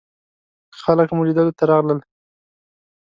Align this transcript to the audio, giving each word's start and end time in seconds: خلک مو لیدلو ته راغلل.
خلک 0.81 1.09
مو 1.15 1.21
لیدلو 1.27 1.57
ته 1.57 1.63
راغلل. 1.71 1.99